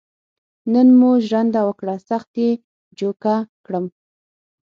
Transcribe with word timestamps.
نن 0.73 0.87
مو 0.99 1.11
ژرنده 1.27 1.61
وکړه 1.65 1.95
سخت 2.09 2.31
یې 2.43 2.51
جوکه 2.97 3.35
کړم. 3.65 3.85